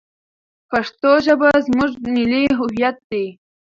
[0.69, 3.25] پښتو ژبه زموږ ملي هویت دی.